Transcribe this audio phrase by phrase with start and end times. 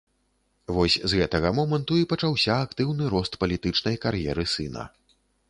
[0.77, 4.83] Вось з гэтага моманту і пачаўся актыўны рост палітычнай кар'еры сына.